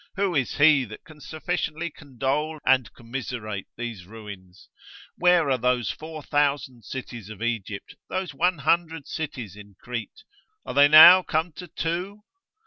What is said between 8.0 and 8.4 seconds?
those